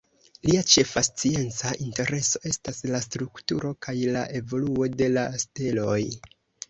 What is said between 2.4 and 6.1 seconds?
estas la strukturo kaj la evoluo de la steloj.